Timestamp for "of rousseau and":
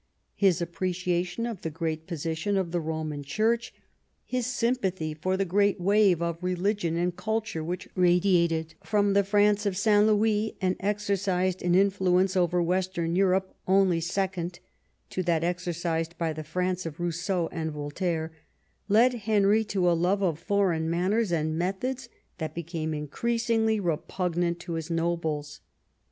16.87-17.71